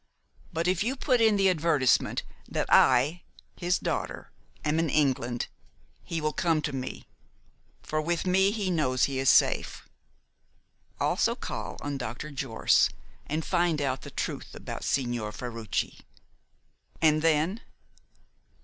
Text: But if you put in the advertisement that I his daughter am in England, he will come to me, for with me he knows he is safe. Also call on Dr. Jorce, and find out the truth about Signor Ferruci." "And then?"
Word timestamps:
But 0.51 0.67
if 0.67 0.83
you 0.83 0.95
put 0.95 1.21
in 1.21 1.35
the 1.35 1.47
advertisement 1.47 2.23
that 2.49 2.65
I 2.73 3.21
his 3.55 3.77
daughter 3.77 4.31
am 4.65 4.79
in 4.79 4.89
England, 4.89 5.45
he 6.03 6.19
will 6.19 6.33
come 6.33 6.59
to 6.63 6.73
me, 6.73 7.05
for 7.83 8.01
with 8.01 8.25
me 8.25 8.49
he 8.49 8.71
knows 8.71 9.03
he 9.03 9.19
is 9.19 9.29
safe. 9.29 9.87
Also 10.99 11.35
call 11.35 11.77
on 11.81 11.99
Dr. 11.99 12.31
Jorce, 12.31 12.89
and 13.27 13.45
find 13.45 13.79
out 13.79 14.01
the 14.01 14.09
truth 14.09 14.55
about 14.55 14.83
Signor 14.83 15.31
Ferruci." 15.31 15.99
"And 16.99 17.21
then?" 17.21 17.61